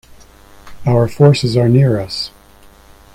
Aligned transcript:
Our 0.83 1.07
forces 1.07 1.55
are 1.55 1.69
near 1.69 1.99
us. 1.99 2.31